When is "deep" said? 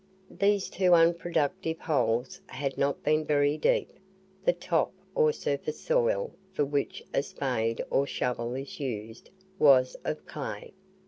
3.55-3.91